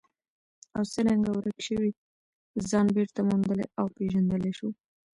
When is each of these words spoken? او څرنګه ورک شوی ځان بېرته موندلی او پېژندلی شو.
او 0.75 0.83
څرنګه 0.93 1.29
ورک 1.33 1.57
شوی 1.67 1.91
ځان 2.69 2.87
بېرته 2.95 3.19
موندلی 3.27 3.65
او 3.79 3.85
پېژندلی 3.95 4.51
شو. 4.57 4.69